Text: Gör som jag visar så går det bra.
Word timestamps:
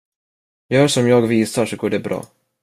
Gör 0.69 0.87
som 0.87 1.07
jag 1.07 1.21
visar 1.21 1.65
så 1.65 1.75
går 1.75 1.89
det 1.89 1.99
bra. 1.99 2.25